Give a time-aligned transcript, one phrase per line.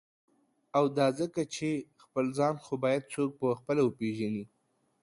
[0.77, 1.71] او دا ځکه چی»
[2.03, 4.45] خپل ځان «خو باید څوک په خپله وپیژني.